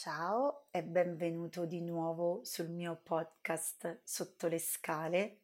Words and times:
Ciao 0.00 0.66
e 0.70 0.84
benvenuto 0.84 1.64
di 1.64 1.80
nuovo 1.80 2.44
sul 2.44 2.68
mio 2.68 3.00
podcast 3.02 3.98
Sotto 4.04 4.46
le 4.46 4.60
scale. 4.60 5.40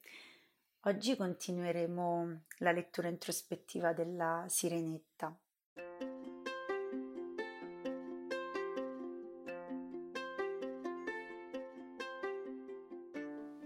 Oggi 0.83 1.17
continueremo 1.17 2.43
la 2.59 2.71
lettura 2.71 3.09
introspettiva 3.09 3.93
della 3.93 4.45
Sirenetta. 4.49 5.37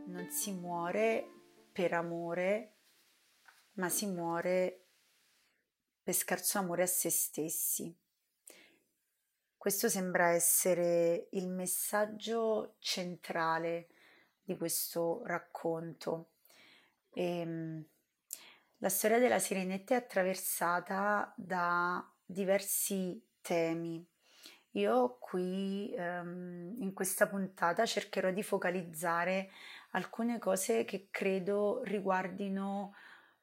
Non 0.06 0.28
si 0.30 0.54
muore 0.54 1.28
per 1.70 1.92
amore, 1.92 2.76
ma 3.74 3.90
si 3.90 4.06
muore 4.06 4.86
per 6.02 6.14
scarso 6.14 6.56
amore 6.56 6.84
a 6.84 6.86
se 6.86 7.10
stessi. 7.10 7.94
Questo 9.58 9.88
sembra 9.88 10.28
essere 10.28 11.26
il 11.32 11.48
messaggio 11.48 12.76
centrale 12.78 13.88
di 14.40 14.56
questo 14.56 15.22
racconto. 15.24 16.30
E, 17.10 17.40
ehm, 17.40 17.84
la 18.78 18.88
storia 18.88 19.18
della 19.18 19.40
Sirenetta 19.40 19.94
è 19.94 19.96
attraversata 19.96 21.34
da 21.36 22.08
diversi 22.24 23.20
temi. 23.40 24.06
Io 24.72 25.18
qui 25.18 25.92
um, 25.98 26.76
in 26.78 26.92
questa 26.94 27.26
puntata 27.26 27.84
cercherò 27.84 28.30
di 28.30 28.44
focalizzare 28.44 29.50
alcune 29.90 30.38
cose 30.38 30.84
che 30.84 31.08
credo 31.10 31.82
riguardino 31.82 32.94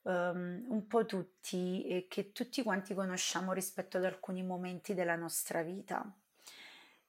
um, 0.06 0.66
un 0.68 0.88
po' 0.88 1.06
tutti 1.06 1.86
e 1.88 2.08
che 2.08 2.32
tutti 2.32 2.64
quanti 2.64 2.94
conosciamo 2.94 3.54
rispetto 3.54 3.98
ad 3.98 4.06
alcuni 4.06 4.44
momenti 4.44 4.94
della 4.94 5.16
nostra 5.16 5.62
vita. 5.62 6.10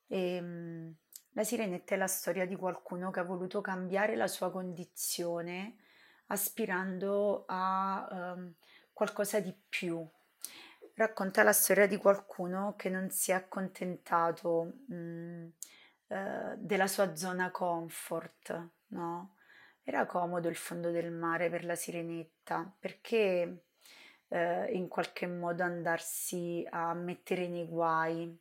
E, 0.07 0.39
um, 0.39 0.95
la 1.33 1.45
sirenetta 1.45 1.95
è 1.95 1.99
la 1.99 2.07
storia 2.07 2.47
di 2.47 2.57
qualcuno 2.57 3.11
che 3.11 3.21
ha 3.21 3.25
voluto 3.25 3.61
cambiare 3.61 4.17
la 4.17 4.27
sua 4.27 4.51
condizione 4.51 5.77
aspirando 6.29 7.45
a 7.47 8.35
um, 8.37 8.55
qualcosa 8.93 9.39
di 9.41 9.55
più. 9.69 10.07
Racconta 10.95 11.43
la 11.43 11.53
storia 11.53 11.87
di 11.87 11.99
qualcuno 11.99 12.75
che 12.75 12.89
non 12.89 13.11
si 13.11 13.33
è 13.33 13.35
accontentato 13.35 14.73
mh, 14.89 15.47
uh, 16.07 16.55
della 16.57 16.87
sua 16.87 17.15
zona 17.15 17.51
comfort, 17.51 18.69
no? 18.89 19.36
Era 19.89 20.05
comodo 20.05 20.49
il 20.49 20.57
fondo 20.57 20.91
del 20.91 21.13
mare 21.13 21.49
per 21.49 21.65
la 21.65 21.77
sirenetta 21.77 22.75
perché 22.77 23.67
eh, 24.27 24.73
in 24.73 24.89
qualche 24.89 25.29
modo 25.29 25.63
andarsi 25.63 26.67
a 26.69 26.93
mettere 26.93 27.47
nei 27.47 27.67
guai 27.67 28.37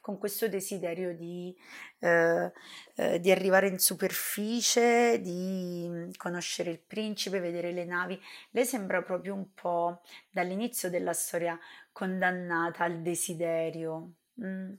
con 0.00 0.16
questo 0.16 0.48
desiderio 0.48 1.14
di, 1.14 1.54
eh, 1.98 2.50
eh, 2.94 3.20
di, 3.20 3.30
arrivare 3.30 3.68
in 3.68 3.78
superficie, 3.78 5.20
di 5.20 6.10
conoscere 6.16 6.70
il 6.70 6.80
principe, 6.80 7.40
vedere 7.40 7.72
le 7.72 7.84
navi. 7.84 8.18
Lei 8.52 8.64
sembra 8.64 9.02
proprio 9.02 9.34
un 9.34 9.52
po' 9.52 10.00
dall'inizio 10.30 10.88
della 10.88 11.12
storia 11.12 11.58
condannata 11.92 12.84
al 12.84 13.02
desiderio 13.02 14.12
mm, 14.42 14.72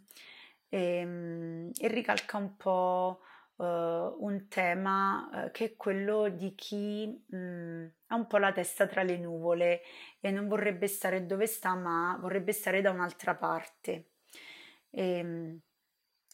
e, 0.68 1.06
mm, 1.06 1.70
e, 1.80 1.88
ricalca 1.90 2.38
un 2.38 2.58
po' 2.58 3.22
uh, 3.62 4.26
un 4.26 4.48
tema 4.50 5.30
uh, 5.32 5.52
che 5.52 5.66
è 5.66 5.76
quello 5.76 6.30
di 6.30 6.56
chi 6.56 7.06
mh, 7.08 7.38
mm, 7.38 7.86
ha 8.08 8.16
un 8.16 8.28
po' 8.28 8.38
la 8.38 8.52
testa 8.52 8.88
tra 8.88 9.04
le 9.04 9.18
nuvole 9.18 9.82
e 10.20 10.32
non 10.32 10.48
vorrebbe 10.48 10.88
stare 10.88 11.26
dove 11.26 11.46
sta, 11.48 11.76
ma 11.76 12.18
vorrebbe 12.20 12.54
stare 12.54 12.82
da 12.82 12.92
un'altra 12.92 13.36
parte. 13.36 14.10
E, 14.90 15.24
mh, 15.24 15.62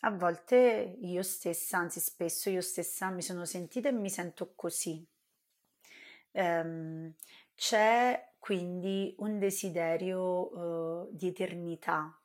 a 0.01 0.11
volte 0.11 0.97
io 1.01 1.23
stessa, 1.23 1.77
anzi 1.77 1.99
spesso 1.99 2.49
io 2.49 2.61
stessa 2.61 3.09
mi 3.09 3.21
sono 3.21 3.45
sentita 3.45 3.89
e 3.89 3.91
mi 3.91 4.09
sento 4.09 4.53
così. 4.55 5.05
Um, 6.31 7.13
c'è 7.55 8.33
quindi 8.37 9.15
un 9.19 9.39
desiderio 9.39 10.55
uh, 10.55 11.09
di 11.11 11.29
eternità 11.29 12.15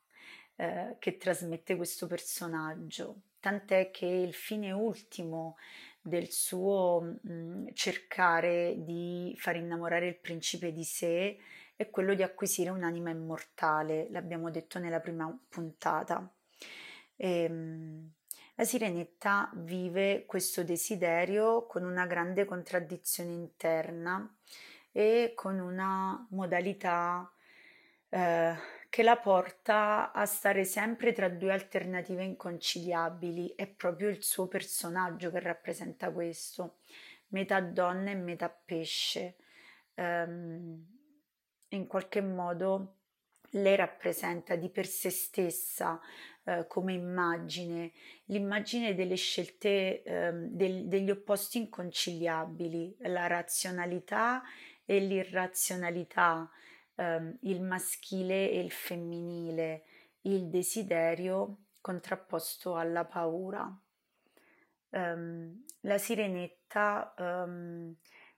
uh, 0.55 0.95
che 0.99 1.17
trasmette 1.17 1.75
questo 1.75 2.05
personaggio 2.05 3.21
tant'è 3.43 3.91
che 3.91 4.05
il 4.05 4.33
fine 4.33 4.71
ultimo 4.71 5.57
del 6.01 6.29
suo 6.31 7.01
mh, 7.01 7.33
mm, 7.33 7.67
cercare 7.73 8.75
di 8.77 9.35
far 9.37 9.57
innamorare 9.57 10.07
il 10.07 10.15
principe 10.17 10.71
di 10.71 10.85
sé 10.85 11.37
è 11.75 11.89
quello 11.89 12.13
di 12.13 12.23
acquisire 12.23 12.69
un'anima 12.69 13.09
immortale, 13.09 14.07
l'abbiamo 14.11 14.49
detto 14.49 14.79
nella 14.79 15.01
prima 15.01 15.37
puntata. 15.49 16.25
E, 17.17 17.43
ehm, 17.43 18.11
la 18.55 18.63
sirenetta 18.63 19.51
vive 19.55 20.25
questo 20.25 20.63
desiderio 20.63 21.65
con 21.65 21.83
una 21.83 22.05
grande 22.05 22.45
contraddizione 22.45 23.33
interna 23.33 24.33
e 24.91 25.33
con 25.35 25.59
una 25.59 26.25
modalità 26.29 27.29
eh, 28.09 28.55
che 28.93 29.01
la 29.01 29.17
porta 29.17 30.11
a 30.11 30.23
stare 30.27 30.65
sempre 30.65 31.13
tra 31.13 31.27
due 31.27 31.51
alternative 31.51 32.23
inconciliabili. 32.23 33.55
È 33.55 33.65
proprio 33.65 34.07
il 34.07 34.21
suo 34.21 34.47
personaggio 34.47 35.31
che 35.31 35.39
rappresenta 35.39 36.11
questo, 36.11 36.77
metà 37.29 37.59
donna 37.59 38.11
e 38.11 38.15
metà 38.15 38.49
pesce. 38.51 39.37
Um, 39.95 40.85
in 41.69 41.87
qualche 41.87 42.21
modo 42.21 42.97
lei 43.53 43.75
rappresenta 43.75 44.55
di 44.55 44.69
per 44.69 44.85
sé 44.85 45.09
stessa 45.09 45.99
eh, 46.43 46.67
come 46.67 46.93
immagine 46.93 47.93
l'immagine 48.25 48.93
delle 48.93 49.15
scelte 49.15 50.03
eh, 50.03 50.31
del, 50.33 50.87
degli 50.87 51.09
opposti 51.09 51.57
inconciliabili, 51.57 52.97
la 52.99 53.25
razionalità 53.25 54.43
e 54.85 54.99
l'irrazionalità, 54.99 56.47
ehm, 56.95 57.37
il 57.41 57.61
maschile 57.61 58.49
e 58.49 58.59
il 58.59 58.71
femminile, 58.71 59.83
il 60.21 60.49
desiderio 60.49 61.57
contrapposto 61.81 62.75
alla 62.75 63.05
paura. 63.05 63.69
Um, 64.89 65.65
la 65.81 65.97
sirenetta 65.97 67.13
um, 67.17 67.95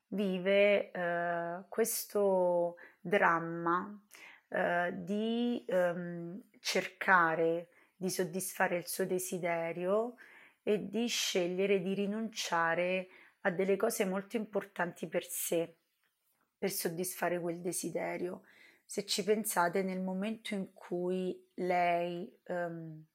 vive 0.07 0.91
uh, 0.93 1.65
questo 1.67 2.77
dramma 2.99 4.01
uh, 4.47 4.91
di 4.93 5.63
um, 5.67 6.41
cercare 6.59 7.67
di 7.95 8.09
soddisfare 8.09 8.77
il 8.77 8.87
suo 8.87 9.05
desiderio 9.05 10.15
e 10.63 10.89
di 10.89 11.07
scegliere 11.07 11.81
di 11.81 11.93
rinunciare 11.93 13.07
a 13.41 13.51
delle 13.51 13.77
cose 13.77 14.05
molto 14.05 14.37
importanti 14.37 15.07
per 15.07 15.23
sé 15.25 15.75
per 16.65 16.73
soddisfare 16.73 17.39
quel 17.39 17.61
desiderio. 17.61 18.41
Se 18.85 19.05
ci 19.05 19.23
pensate, 19.23 19.83
nel 19.83 20.01
momento 20.01 20.55
in 20.55 20.73
cui 20.73 21.47
lei 21.55 22.27
um, 22.47 23.05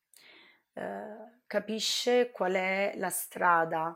uh, 0.74 1.40
capisce 1.48 2.30
qual 2.30 2.52
è 2.52 2.92
la 2.96 3.08
strada 3.08 3.88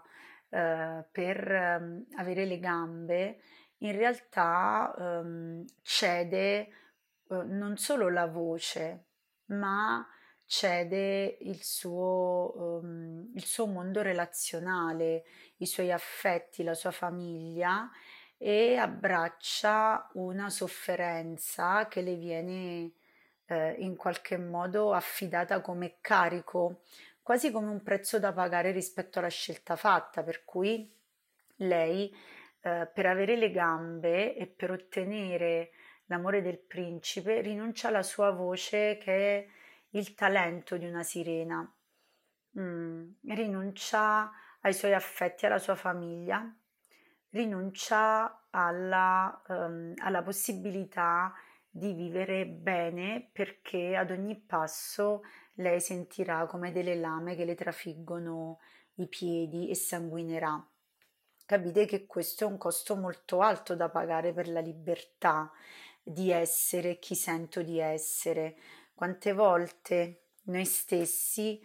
uh, 0.49 1.05
per 1.13 1.79
um, 1.81 2.05
avere 2.17 2.47
le 2.47 2.59
gambe, 2.59 3.41
in 3.79 3.93
realtà 3.93 4.93
um, 4.97 5.65
cede 5.83 6.69
uh, 7.29 7.43
non 7.47 7.77
solo 7.77 8.09
la 8.09 8.27
voce, 8.27 9.05
ma 9.47 10.05
cede 10.47 11.39
il 11.43 11.63
suo, 11.63 12.81
um, 12.83 13.31
il 13.37 13.45
suo 13.45 13.67
mondo 13.67 14.03
relazionale, 14.03 15.23
i 15.59 15.67
suoi 15.67 15.93
affetti, 15.93 16.65
la 16.65 16.75
sua 16.75 16.91
famiglia 16.91 17.89
e 18.47 18.77
abbraccia 18.77 20.11
una 20.17 20.51
sofferenza 20.51 21.89
che 21.89 22.03
le 22.03 22.15
viene 22.15 22.93
eh, 23.47 23.75
in 23.79 23.97
qualche 23.97 24.37
modo 24.37 24.93
affidata 24.93 25.63
come 25.63 25.97
carico, 26.03 26.83
quasi 27.23 27.51
come 27.51 27.71
un 27.71 27.83
prezzo 27.83 28.19
da 28.19 28.35
pagare 28.35 28.71
rispetto 28.71 29.19
alla 29.19 29.29
scelta 29.29 29.77
fatta, 29.77 30.23
per 30.23 30.45
cui 30.45 30.95
lei 31.57 32.15
eh, 32.61 32.87
per 32.93 33.07
avere 33.07 33.37
le 33.37 33.51
gambe 33.51 34.37
e 34.37 34.47
per 34.47 34.73
ottenere 34.73 35.71
l'amore 36.05 36.43
del 36.43 36.59
principe 36.59 37.41
rinuncia 37.41 37.89
alla 37.89 38.03
sua 38.03 38.31
voce 38.31 38.99
che 38.99 39.39
è 39.39 39.47
il 39.93 40.15
talento 40.15 40.77
di 40.77 40.85
una 40.85 41.03
sirena, 41.03 41.67
mm, 42.59 43.11
rinuncia 43.23 44.31
ai 44.61 44.75
suoi 44.75 44.93
affetti, 44.93 45.47
alla 45.47 45.59
sua 45.59 45.77
famiglia 45.77 46.55
rinuncia 47.35 48.47
alla, 48.51 49.43
um, 49.49 49.93
alla 49.97 50.23
possibilità 50.23 51.35
di 51.69 51.93
vivere 51.93 52.47
bene 52.47 53.29
perché 53.33 53.97
ad 53.97 54.13
ogni 54.13 54.37
passo 54.37 55.23
lei 55.55 55.81
sentirà 55.81 56.47
come 56.47 56.71
delle 56.71 56.95
lame 56.95 57.35
che 57.35 57.45
le 57.45 57.57
trafiggono 57.57 58.61
i 58.95 59.09
piedi 59.09 59.69
e 59.69 59.75
sanguinerà. 59.75 60.65
Capite 61.45 61.85
che 61.85 62.07
questo 62.07 62.45
è 62.45 62.47
un 62.47 62.57
costo 62.57 62.95
molto 62.95 63.41
alto 63.41 63.75
da 63.75 63.91
pagare 63.91 64.33
per 64.33 64.49
la 64.49 64.61
libertà 64.61 65.51
di 66.01 66.31
essere 66.31 67.01
chi 67.01 67.17
sento 67.17 67.63
di 67.63 67.81
essere. 67.81 68.57
Quante 68.95 69.33
volte 69.33 70.29
noi 70.45 70.65
stessi 70.65 71.61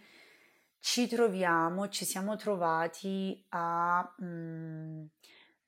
ci 0.80 1.06
troviamo, 1.06 1.88
ci 1.88 2.04
siamo 2.04 2.34
trovati 2.34 3.44
a 3.50 4.14
mm, 4.22 5.04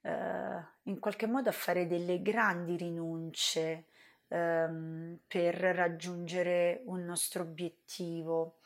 eh, 0.02 0.64
in 0.82 0.98
qualche 0.98 1.26
modo 1.26 1.48
a 1.48 1.52
fare 1.52 1.86
delle 1.86 2.22
grandi 2.22 2.76
rinunce 2.76 3.86
ehm, 4.28 5.20
per 5.26 5.54
raggiungere 5.54 6.82
un 6.86 7.04
nostro 7.04 7.42
obiettivo 7.42 8.58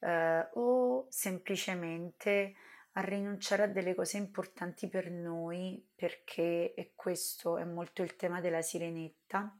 eh, 0.00 0.48
o 0.54 1.06
semplicemente 1.08 2.54
a 2.92 3.00
rinunciare 3.00 3.62
a 3.62 3.68
delle 3.68 3.94
cose 3.94 4.18
importanti 4.18 4.88
per 4.88 5.10
noi 5.10 5.82
perché 5.94 6.74
e 6.74 6.92
questo 6.94 7.56
è 7.56 7.64
molto 7.64 8.02
il 8.02 8.16
tema 8.16 8.40
della 8.40 8.60
sirenetta 8.60 9.56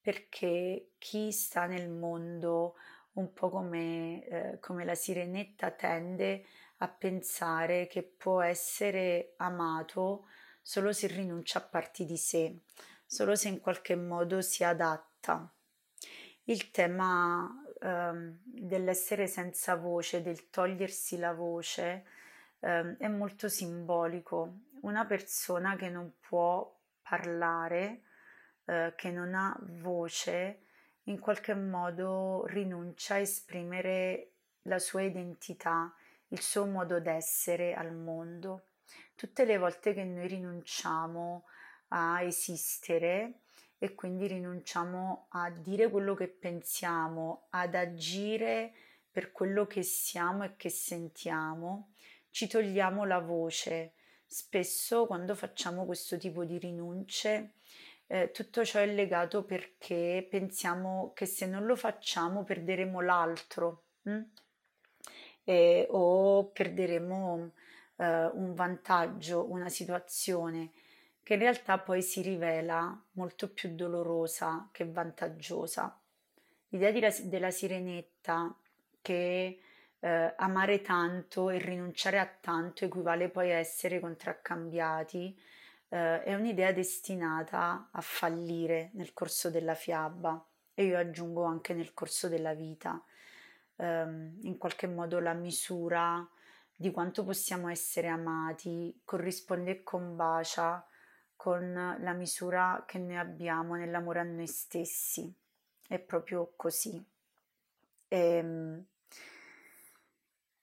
perché 0.00 0.90
chi 0.98 1.32
sta 1.32 1.64
nel 1.66 1.88
mondo 1.88 2.74
un 3.12 3.32
po' 3.32 3.50
come, 3.50 4.26
eh, 4.26 4.58
come 4.58 4.84
la 4.84 4.94
sirenetta 4.94 5.70
tende 5.70 6.44
a 6.82 6.88
pensare 6.88 7.86
che 7.86 8.02
può 8.02 8.42
essere 8.42 9.34
amato 9.36 10.26
solo 10.60 10.92
se 10.92 11.06
rinuncia 11.06 11.60
a 11.60 11.62
parti 11.62 12.04
di 12.04 12.16
sé, 12.16 12.62
solo 13.06 13.36
se 13.36 13.48
in 13.48 13.60
qualche 13.60 13.94
modo 13.94 14.42
si 14.42 14.64
adatta. 14.64 15.48
Il 16.44 16.72
tema 16.72 17.48
ehm, 17.80 18.40
dell'essere 18.44 19.28
senza 19.28 19.76
voce, 19.76 20.22
del 20.22 20.50
togliersi 20.50 21.18
la 21.18 21.32
voce, 21.32 22.04
ehm, 22.58 22.96
è 22.96 23.06
molto 23.06 23.48
simbolico. 23.48 24.54
Una 24.80 25.04
persona 25.06 25.76
che 25.76 25.88
non 25.88 26.14
può 26.18 26.68
parlare, 27.00 28.02
eh, 28.64 28.92
che 28.96 29.10
non 29.12 29.34
ha 29.34 29.56
voce, 29.60 30.62
in 31.04 31.20
qualche 31.20 31.54
modo 31.54 32.44
rinuncia 32.46 33.14
a 33.14 33.18
esprimere 33.18 34.30
la 34.62 34.80
sua 34.80 35.02
identità, 35.02 35.92
il 36.32 36.40
suo 36.40 36.66
modo 36.66 37.00
d'essere 37.00 37.74
al 37.74 37.94
mondo. 37.94 38.66
Tutte 39.14 39.44
le 39.44 39.58
volte 39.58 39.94
che 39.94 40.04
noi 40.04 40.26
rinunciamo 40.26 41.44
a 41.88 42.22
esistere 42.22 43.40
e 43.78 43.94
quindi 43.94 44.26
rinunciamo 44.26 45.26
a 45.30 45.50
dire 45.50 45.88
quello 45.88 46.14
che 46.14 46.28
pensiamo, 46.28 47.46
ad 47.50 47.74
agire 47.74 48.72
per 49.10 49.32
quello 49.32 49.66
che 49.66 49.82
siamo 49.82 50.44
e 50.44 50.56
che 50.56 50.70
sentiamo, 50.70 51.92
ci 52.30 52.46
togliamo 52.46 53.04
la 53.04 53.18
voce. 53.18 53.92
Spesso 54.26 55.06
quando 55.06 55.34
facciamo 55.34 55.84
questo 55.84 56.16
tipo 56.16 56.44
di 56.44 56.58
rinunce 56.58 57.54
eh, 58.12 58.30
tutto 58.30 58.62
ciò 58.62 58.78
è 58.78 58.86
legato 58.86 59.42
perché 59.42 60.26
pensiamo 60.28 61.12
che 61.14 61.24
se 61.24 61.46
non 61.46 61.64
lo 61.64 61.76
facciamo 61.76 62.44
perderemo 62.44 63.00
l'altro 63.00 63.84
hm? 64.02 64.20
E, 65.44 65.86
o 65.90 66.46
perderemo 66.46 67.52
eh, 67.96 68.26
un 68.26 68.54
vantaggio, 68.54 69.50
una 69.50 69.68
situazione 69.68 70.72
che 71.22 71.34
in 71.34 71.40
realtà 71.40 71.78
poi 71.78 72.02
si 72.02 72.20
rivela 72.20 73.00
molto 73.12 73.48
più 73.52 73.74
dolorosa 73.74 74.68
che 74.72 74.84
vantaggiosa. 74.84 75.98
L'idea 76.68 76.90
di, 76.90 77.28
della 77.28 77.50
sirenetta 77.50 78.54
che 79.00 79.60
eh, 80.00 80.34
amare 80.36 80.80
tanto 80.80 81.50
e 81.50 81.58
rinunciare 81.58 82.18
a 82.18 82.26
tanto 82.26 82.84
equivale 82.84 83.28
poi 83.28 83.52
a 83.52 83.56
essere 83.56 84.00
contraccambiati 84.00 85.38
eh, 85.88 86.22
è 86.22 86.34
un'idea 86.34 86.72
destinata 86.72 87.88
a 87.92 88.00
fallire 88.00 88.90
nel 88.94 89.12
corso 89.12 89.48
della 89.50 89.74
fiaba 89.74 90.44
e 90.74 90.84
io 90.84 90.98
aggiungo 90.98 91.44
anche 91.44 91.74
nel 91.74 91.94
corso 91.94 92.28
della 92.28 92.54
vita. 92.54 93.00
Um, 93.76 94.38
in 94.42 94.58
qualche 94.58 94.86
modo 94.86 95.18
la 95.18 95.32
misura 95.32 96.28
di 96.76 96.90
quanto 96.90 97.24
possiamo 97.24 97.68
essere 97.68 98.08
amati 98.08 99.00
corrisponde 99.04 99.70
e 99.70 99.82
combacia 99.82 100.86
con 101.36 101.96
la 101.98 102.12
misura 102.12 102.84
che 102.86 102.98
noi 102.98 103.16
abbiamo 103.16 103.74
nell'amore 103.74 104.20
a 104.20 104.24
noi 104.24 104.46
stessi. 104.46 105.32
È 105.88 105.98
proprio 105.98 106.52
così. 106.56 107.04
E, 108.08 108.18
ehm, 108.18 108.84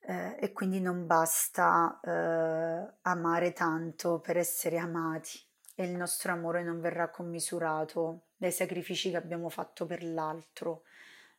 eh, 0.02 0.38
e 0.40 0.52
quindi 0.54 0.80
non 0.80 1.06
basta 1.06 2.00
eh, 2.04 2.94
amare 3.02 3.54
tanto 3.54 4.20
per 4.20 4.38
essere 4.38 4.78
amati 4.78 5.40
e 5.76 5.86
il 5.86 5.96
nostro 5.96 6.32
amore 6.32 6.64
non 6.64 6.80
verrà 6.80 7.10
commisurato 7.10 8.24
dai 8.36 8.52
sacrifici 8.52 9.12
che 9.12 9.18
abbiamo 9.18 9.50
fatto 9.50 9.86
per 9.86 10.04
l'altro. 10.04 10.84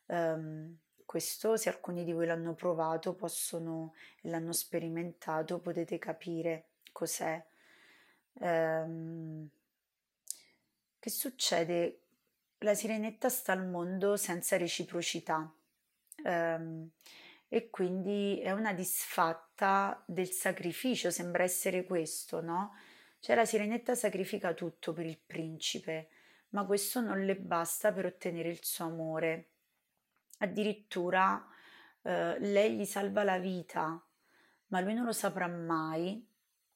Um, 0.05 0.77
questo, 1.11 1.57
se 1.57 1.67
alcuni 1.67 2.05
di 2.05 2.13
voi 2.13 2.25
l'hanno 2.25 2.53
provato, 2.53 3.13
possono 3.15 3.93
l'hanno 4.21 4.53
sperimentato, 4.53 5.59
potete 5.59 5.99
capire 5.99 6.69
cos'è. 6.93 7.45
Um, 8.35 9.49
che 10.97 11.09
succede? 11.09 11.99
La 12.59 12.73
sirenetta 12.73 13.27
sta 13.27 13.51
al 13.51 13.67
mondo 13.67 14.15
senza 14.15 14.55
reciprocità. 14.55 15.53
Um, 16.23 16.89
e 17.49 17.69
quindi 17.69 18.39
è 18.39 18.51
una 18.51 18.71
disfatta 18.71 20.01
del 20.07 20.29
sacrificio, 20.29 21.11
sembra 21.11 21.43
essere 21.43 21.83
questo, 21.83 22.39
no? 22.39 22.73
Cioè 23.19 23.35
la 23.35 23.45
sirenetta 23.45 23.95
sacrifica 23.95 24.53
tutto 24.53 24.93
per 24.93 25.05
il 25.05 25.19
principe, 25.19 26.07
ma 26.51 26.65
questo 26.65 27.01
non 27.01 27.25
le 27.25 27.35
basta 27.35 27.91
per 27.91 28.05
ottenere 28.05 28.47
il 28.47 28.63
suo 28.63 28.85
amore. 28.85 29.50
Addirittura 30.41 31.47
eh, 32.03 32.37
lei 32.39 32.75
gli 32.75 32.85
salva 32.85 33.23
la 33.23 33.39
vita, 33.39 33.99
ma 34.67 34.79
lui 34.79 34.93
non 34.93 35.05
lo 35.05 35.11
saprà 35.11 35.47
mai 35.47 36.27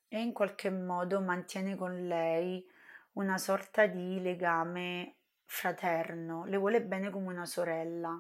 e 0.08 0.20
in 0.20 0.34
qualche 0.34 0.70
modo 0.70 1.22
mantiene 1.22 1.76
con 1.76 2.08
lei 2.08 2.66
una 3.14 3.38
sorta 3.38 3.86
di 3.86 4.22
legame 4.22 5.16
fraterno, 5.46 6.46
le 6.46 6.58
vuole 6.58 6.82
bene 6.82 7.10
come 7.10 7.28
una 7.28 7.46
sorella 7.46 8.20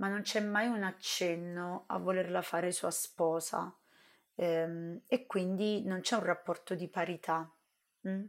ma 0.00 0.08
non 0.08 0.22
c'è 0.22 0.40
mai 0.40 0.66
un 0.66 0.82
accenno 0.82 1.84
a 1.86 1.98
volerla 1.98 2.42
fare 2.42 2.72
sua 2.72 2.90
sposa 2.90 3.74
ehm, 4.34 5.02
e 5.06 5.26
quindi 5.26 5.84
non 5.84 6.00
c'è 6.00 6.16
un 6.16 6.24
rapporto 6.24 6.74
di 6.74 6.88
parità. 6.88 7.50
Mm? 8.08 8.24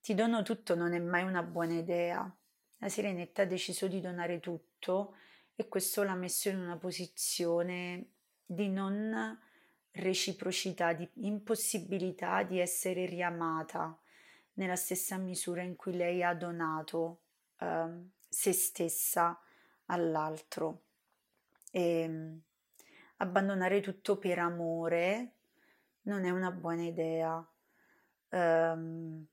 Ti 0.00 0.14
dono 0.14 0.42
tutto 0.42 0.74
non 0.74 0.94
è 0.94 0.98
mai 0.98 1.22
una 1.22 1.42
buona 1.42 1.74
idea. 1.74 2.34
La 2.78 2.88
sirenetta 2.88 3.42
ha 3.42 3.46
deciso 3.46 3.88
di 3.88 4.00
donare 4.00 4.40
tutto 4.40 4.65
e 5.54 5.68
questo 5.68 6.02
l'ha 6.02 6.14
messo 6.14 6.48
in 6.48 6.58
una 6.58 6.76
posizione 6.76 8.10
di 8.44 8.68
non 8.68 9.38
reciprocità, 9.92 10.92
di 10.92 11.08
impossibilità 11.14 12.42
di 12.42 12.60
essere 12.60 13.06
riamata 13.06 13.98
nella 14.54 14.76
stessa 14.76 15.16
misura 15.16 15.62
in 15.62 15.76
cui 15.76 15.96
lei 15.96 16.22
ha 16.22 16.34
donato 16.34 17.20
eh, 17.58 18.04
se 18.28 18.52
stessa 18.52 19.40
all'altro. 19.86 20.82
E 21.70 22.00
ehm, 22.00 22.40
abbandonare 23.18 23.80
tutto 23.80 24.18
per 24.18 24.38
amore 24.38 25.32
non 26.02 26.24
è 26.24 26.30
una 26.30 26.50
buona 26.50 26.82
idea, 26.82 27.44
um, 28.30 29.26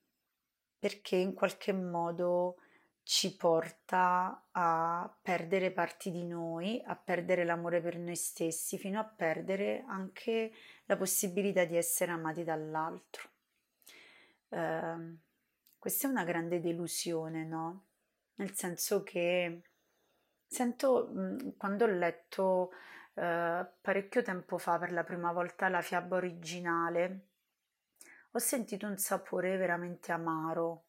perché 0.80 1.16
in 1.16 1.34
qualche 1.34 1.72
modo 1.72 2.58
ci 3.04 3.36
porta 3.36 4.48
a 4.52 5.18
perdere 5.22 5.72
parti 5.72 6.10
di 6.10 6.24
noi, 6.26 6.82
a 6.86 6.96
perdere 6.96 7.44
l'amore 7.44 7.82
per 7.82 7.98
noi 7.98 8.16
stessi, 8.16 8.78
fino 8.78 9.00
a 9.00 9.04
perdere 9.04 9.84
anche 9.88 10.52
la 10.86 10.98
possibilità 10.98 11.66
di 11.66 11.76
essere 11.76 12.12
amati 12.12 12.44
dall'altro. 12.44 13.30
Uh, 14.50 15.18
questa 15.78 16.08
è 16.08 16.12
una 16.12 16.24
grande 16.24 16.60
delusione, 16.60 17.46
no? 17.46 17.86
Nel 18.36 18.54
senso 18.56 19.04
che 19.04 19.64
Sento, 20.54 21.10
mhmm, 21.12 21.58
quando 21.58 21.86
ho 21.86 21.88
letto, 21.88 22.74
ehm, 23.16 23.68
parecchio 23.82 24.22
tempo 24.22 24.60
fa 24.60 24.78
per 24.78 24.92
la 24.92 25.04
prima 25.04 25.32
volta 25.32 25.68
la 25.68 25.82
fiaba 25.82 26.18
originale, 26.18 27.28
ho 28.30 28.38
sentito 28.38 28.86
un 28.86 28.98
sapore 28.98 29.58
veramente 29.58 30.12
amaro, 30.12 30.84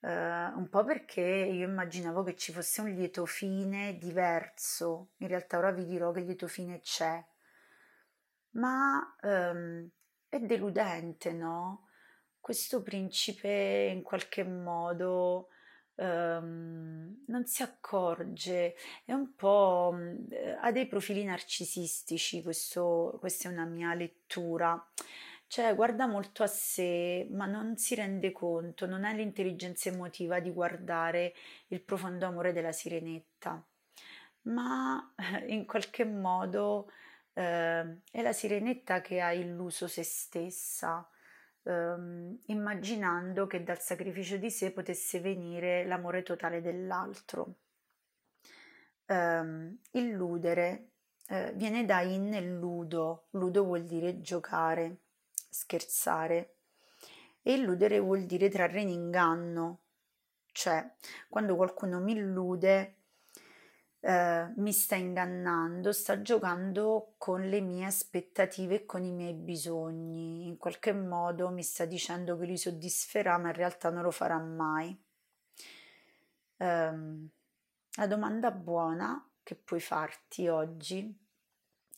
ehm, 0.00 0.54
un 0.56 0.68
po' 0.68 0.84
perché 0.84 1.20
io 1.20 1.66
immaginavo 1.68 2.22
che 2.22 2.36
ci 2.36 2.52
fosse 2.52 2.80
un 2.80 2.88
lieto 2.90 3.26
fine 3.26 3.96
diverso, 3.98 5.10
in 5.18 5.28
realtà 5.28 5.58
ora 5.58 5.70
vi 5.72 5.84
dirò 5.84 6.10
che 6.12 6.20
lieto 6.20 6.46
fine 6.48 6.80
c'è, 6.80 7.24
ma, 8.52 9.16
ehm, 9.22 9.88
è 10.28 10.38
deludente, 10.40 11.32
no, 11.32 11.88
questo 12.40 12.82
principe 12.82 13.90
in 13.92 14.02
qualche 14.02 14.44
modo 14.44 15.48
um, 15.96 17.24
non 17.26 17.46
si 17.46 17.62
accorge, 17.62 18.74
è 19.04 19.12
un 19.12 19.34
po', 19.34 19.92
mm, 19.94 20.26
ha 20.60 20.72
dei 20.72 20.86
profili 20.86 21.24
narcisistici, 21.24 22.42
questo, 22.42 23.16
questa 23.20 23.48
è 23.48 23.52
una 23.52 23.64
mia 23.66 23.94
lettura. 23.94 24.82
Cioè, 25.48 25.74
guarda 25.74 26.06
molto 26.06 26.42
a 26.42 26.46
sé, 26.46 27.26
ma 27.30 27.46
non 27.46 27.76
si 27.78 27.94
rende 27.94 28.32
conto, 28.32 28.86
non 28.86 29.04
ha 29.04 29.12
l'intelligenza 29.12 29.88
emotiva 29.88 30.40
di 30.40 30.52
guardare 30.52 31.34
il 31.68 31.82
profondo 31.82 32.26
amore 32.26 32.52
della 32.52 32.72
sirenetta. 32.72 33.64
ma 34.44 35.12
in 35.48 35.66
qualche 35.66 36.04
modo 36.04 36.90
eh, 37.34 38.00
è 38.10 38.22
la 38.22 38.32
sirenetta 38.32 39.00
che 39.00 39.20
ha 39.20 39.32
illuso 39.32 39.88
se 39.88 40.02
stessa, 40.04 41.08
ehm, 41.64 42.40
immaginando 42.46 43.46
che 43.46 43.62
dal 43.64 43.80
sacrificio 43.80 44.36
di 44.36 44.50
sé 44.50 44.72
potesse 44.72 45.20
venire 45.20 45.84
l'amore 45.86 46.22
totale 46.22 46.60
dell'altro. 46.62 47.56
Um, 49.06 49.78
illudere 49.92 50.90
eh, 51.28 51.52
viene 51.54 51.84
da 51.86 52.02
in 52.02 52.58
ludo, 52.58 53.28
ludo 53.30 53.64
vuol 53.64 53.84
dire 53.84 54.20
giocare, 54.20 54.98
scherzare. 55.48 56.54
E 57.42 57.52
illudere 57.54 57.98
vuol 57.98 58.24
dire 58.24 58.48
trarre 58.48 58.82
in 58.82 58.88
inganno, 58.88 59.80
cioè 60.52 60.94
quando 61.28 61.56
qualcuno 61.56 62.00
mi 62.00 62.12
illude 62.12 62.98
eh, 64.00 64.52
mi 64.56 64.72
sta 64.72 64.94
ingannando, 64.94 65.92
sta 65.92 66.22
giocando 66.22 67.14
con 67.18 67.48
le 67.48 67.60
mie 67.60 67.86
aspettative 67.86 68.74
e 68.76 68.84
con 68.84 69.04
i 69.04 69.12
miei 69.12 69.34
bisogni, 69.34 70.46
in 70.46 70.56
qualche 70.56 70.92
modo 70.92 71.50
mi 71.50 71.62
sta 71.62 71.84
dicendo 71.84 72.36
che 72.38 72.46
li 72.46 72.56
soddisferà, 72.56 73.38
ma 73.38 73.48
in 73.48 73.54
realtà 73.54 73.90
non 73.90 74.02
lo 74.02 74.10
farà 74.10 74.38
mai. 74.38 74.96
Um, 76.58 77.28
la 77.96 78.06
domanda 78.06 78.50
buona 78.50 79.28
che 79.42 79.54
puoi 79.56 79.80
farti 79.80 80.48
oggi, 80.48 81.27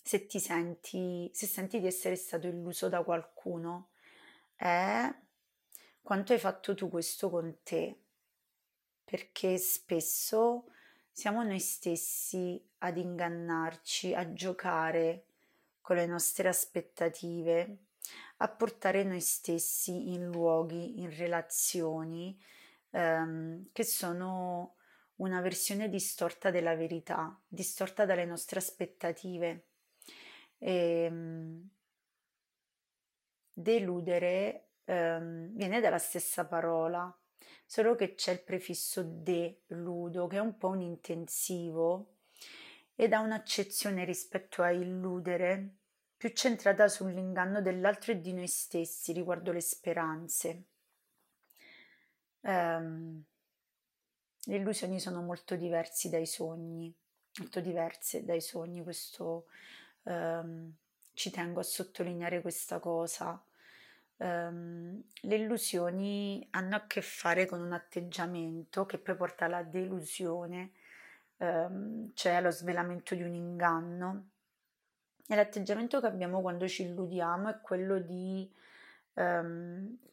se 0.03 0.27
ti 0.27 0.41
senti, 0.41 1.31
se 1.33 1.47
senti 1.47 1.81
di 1.81 1.87
essere 1.87 2.17
stato 2.17 2.47
illuso 2.47 2.89
da 2.89 3.03
qualcuno, 3.03 3.91
è 4.55 5.13
quanto 6.03 6.33
hai 6.33 6.39
fatto 6.39 6.75
tu 6.75 6.89
questo 6.89 7.31
con 7.31 7.59
te, 7.63 7.99
perché 9.05 9.59
spesso 9.59 10.67
siamo 11.11 11.43
noi 11.43 11.61
stessi 11.61 12.63
ad 12.79 12.97
ingannarci, 12.97 14.15
a 14.15 14.33
giocare 14.33 15.25
con 15.81 15.97
le 15.97 16.07
nostre 16.07 16.49
aspettative, 16.49 17.79
a 18.39 18.49
portare 18.49 19.05
noi 19.05 19.21
stessi 19.21 20.13
in 20.13 20.31
luoghi, 20.31 21.01
in 21.01 21.15
relazioni 21.15 22.41
ehm, 22.91 23.69
che 23.73 23.85
sono 23.85 24.77
una 25.17 25.41
versione 25.41 25.89
distorta 25.89 26.51
della 26.51 26.75
verità, 26.75 27.39
distorta 27.47 28.07
dalle 28.07 28.25
nostre 28.25 28.59
aspettative. 28.59 29.67
E, 30.63 31.05
ehm, 31.05 31.71
deludere 33.53 34.69
ehm, 34.85 35.55
viene 35.55 35.81
dalla 35.81 35.99
stessa 35.99 36.47
parola, 36.47 37.15
solo 37.65 37.95
che 37.95 38.15
c'è 38.15 38.33
il 38.33 38.43
prefisso 38.43 39.03
deludo, 39.03 40.27
che 40.27 40.37
è 40.37 40.41
un 40.41 40.57
po' 40.57 40.69
un 40.69 40.83
intensivo 40.83 42.17
ed 42.95 43.13
ha 43.13 43.21
un'accezione 43.21 44.05
rispetto 44.05 44.63
a 44.63 44.71
illudere 44.71 45.77
più 46.17 46.29
centrata 46.35 46.87
sull'inganno 46.89 47.63
dell'altro 47.63 48.13
e 48.13 48.21
di 48.21 48.35
noi 48.35 48.47
stessi 48.47 49.13
riguardo 49.13 49.53
le 49.53 49.63
speranze. 49.63 50.65
Um, 52.43 53.25
le 54.45 54.57
illusioni 54.57 55.01
sono 55.01 55.23
molto 55.23 55.57
diverse 55.57 56.11
dai 56.11 56.27
sogni, 56.27 56.95
molto 57.39 57.61
diverse 57.61 58.25
dai 58.25 58.41
sogni, 58.43 58.83
questo 58.83 59.47
um, 60.05 60.73
ci 61.15 61.31
tengo 61.31 61.61
a 61.61 61.65
sottolineare 61.65 62.41
questa 62.41 62.79
cosa 62.79 63.43
um, 64.21 65.03
le 65.23 65.37
illusioni 65.37 66.47
hanno 66.51 66.77
a 66.77 66.87
che 66.87 67.03
fare 67.03 67.47
con 67.47 67.61
un 67.61 67.73
atteggiamento 67.73 68.87
che 68.87 68.99
poi 68.99 69.17
porta 69.17 69.47
alla 69.47 69.63
delusione, 69.63 70.73
um, 71.39 72.11
cioè 72.15 72.35
allo 72.35 72.51
svelamento 72.51 73.15
di 73.15 73.23
un 73.23 73.35
inganno. 73.35 74.29
E 75.27 75.37
l'atteggiamento 75.37 76.01
che 76.01 76.07
abbiamo 76.07 76.41
quando 76.41 76.67
ci 76.67 76.85
illudiamo 76.85 77.49
è 77.49 77.61
quello 77.61 77.99
di 77.99 78.59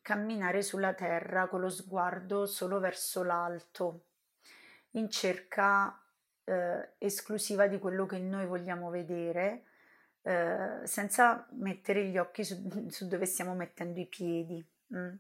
camminare 0.01 0.62
sulla 0.63 0.94
terra 0.94 1.48
con 1.48 1.62
lo 1.62 1.70
sguardo 1.70 2.46
solo 2.46 2.79
verso 2.79 3.24
l'alto, 3.24 4.01
in 4.91 5.10
cerca 5.10 5.98
uh, 6.44 6.53
esclusiva 6.98 7.67
di 7.67 7.79
quello 7.79 8.06
che 8.06 8.20
noi 8.20 8.46
vogliamo 8.46 8.89
vedere 8.89 9.63
eh, 10.27 10.86
senza 10.86 11.48
mettere 11.51 12.05
gli 12.10 12.17
occhi 12.17 12.43
su, 12.43 12.69
su, 12.91 13.07
dove 13.07 13.25
stiamo 13.25 13.53
mettendo 13.55 14.01
i 14.01 14.07
piedi. 14.07 14.62
Mm. 14.93 15.15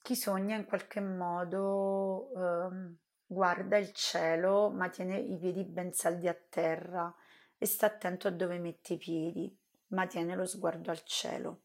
Chi 0.00 0.16
sogna 0.16 0.56
in 0.56 0.64
qualche 0.64 1.00
modo 1.00 2.30
eh, 2.34 2.94
guarda 3.26 3.76
il 3.76 3.92
cielo 3.92 4.70
ma 4.70 4.88
tiene 4.88 5.18
i 5.18 5.36
piedi 5.36 5.64
ben 5.64 5.92
saldi 5.92 6.28
a 6.28 6.34
terra 6.48 7.14
e 7.58 7.66
sta 7.66 7.86
attento 7.86 8.26
a 8.26 8.30
dove 8.30 8.58
mette 8.58 8.94
i 8.94 8.96
piedi, 8.96 9.54
ma 9.88 10.06
tiene 10.06 10.34
lo 10.34 10.46
sguardo 10.46 10.90
al 10.90 11.02
cielo. 11.04 11.60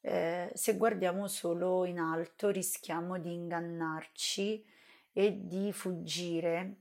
Eh, 0.00 0.50
se 0.52 0.76
guardiamo 0.76 1.28
solo 1.28 1.84
in 1.84 2.00
alto 2.00 2.50
rischiamo 2.50 3.18
di 3.20 3.32
ingannarci 3.32 4.66
e 5.12 5.46
di 5.46 5.72
fuggire 5.72 6.76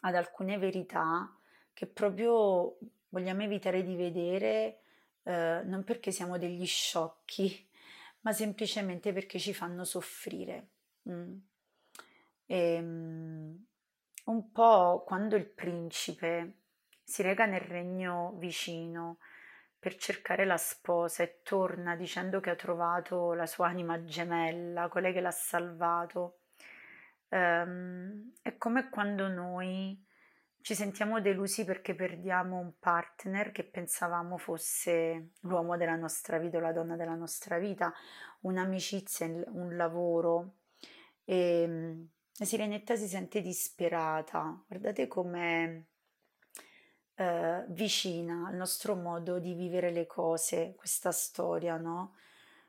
ad 0.00 0.14
alcune 0.16 0.58
verità 0.58 1.34
che 1.72 1.86
proprio 1.86 2.76
vogliamo 3.12 3.42
evitare 3.42 3.82
di 3.82 3.94
vedere 3.94 4.80
eh, 5.24 5.62
non 5.64 5.84
perché 5.84 6.10
siamo 6.10 6.38
degli 6.38 6.66
sciocchi, 6.66 7.68
ma 8.20 8.32
semplicemente 8.32 9.12
perché 9.12 9.38
ci 9.38 9.54
fanno 9.54 9.84
soffrire. 9.84 10.68
Mm. 11.08 11.36
E, 12.46 12.78
um, 12.78 13.64
un 14.24 14.52
po' 14.52 15.04
quando 15.06 15.36
il 15.36 15.46
principe 15.46 16.58
si 17.02 17.22
reca 17.22 17.44
nel 17.46 17.60
regno 17.60 18.34
vicino 18.38 19.18
per 19.78 19.96
cercare 19.96 20.44
la 20.44 20.56
sposa 20.56 21.22
e 21.24 21.40
torna 21.42 21.96
dicendo 21.96 22.40
che 22.40 22.50
ha 22.50 22.54
trovato 22.54 23.32
la 23.34 23.46
sua 23.46 23.66
anima 23.66 24.04
gemella, 24.04 24.88
quella 24.88 25.10
che 25.10 25.20
l'ha 25.20 25.30
salvato. 25.30 26.38
Um, 27.28 28.32
è 28.42 28.56
come 28.58 28.90
quando 28.90 29.26
noi 29.28 30.00
ci 30.62 30.74
sentiamo 30.74 31.20
delusi 31.20 31.64
perché 31.64 31.94
perdiamo 31.94 32.58
un 32.58 32.72
partner 32.78 33.50
che 33.50 33.64
pensavamo 33.64 34.38
fosse 34.38 35.30
l'uomo 35.40 35.76
della 35.76 35.96
nostra 35.96 36.38
vita 36.38 36.58
o 36.58 36.60
la 36.60 36.72
donna 36.72 36.96
della 36.96 37.16
nostra 37.16 37.58
vita, 37.58 37.92
un'amicizia, 38.40 39.26
un 39.26 39.76
lavoro. 39.76 40.54
E 41.24 41.66
mm, 41.66 42.02
la 42.38 42.44
sirenetta 42.44 42.96
si 42.96 43.08
sente 43.08 43.40
disperata. 43.40 44.62
Guardate 44.66 45.08
com'è 45.08 45.82
eh, 47.14 47.64
vicina 47.68 48.46
al 48.48 48.54
nostro 48.54 48.94
modo 48.94 49.38
di 49.38 49.54
vivere 49.54 49.90
le 49.90 50.06
cose, 50.06 50.74
questa 50.76 51.10
storia, 51.10 51.76
no? 51.76 52.14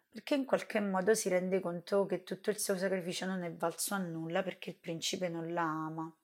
Perché 0.10 0.36
in 0.36 0.46
qualche 0.46 0.80
modo 0.80 1.14
si 1.16 1.30
rende 1.30 1.60
conto 1.60 2.06
che 2.06 2.24
tutto 2.24 2.50
il 2.50 2.60
suo 2.60 2.78
sacrificio 2.78 3.26
non 3.26 3.44
è 3.44 3.52
valso 3.52 3.94
a 3.94 3.98
nulla 3.98 4.44
perché 4.44 4.72
il 4.72 4.78
principe 4.78 5.30
non 5.30 5.54
la 5.54 5.64
ama. 5.64 6.16